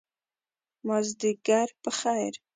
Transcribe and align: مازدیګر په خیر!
مازدیګر 0.87 1.67
په 1.81 1.89
خیر! 1.99 2.33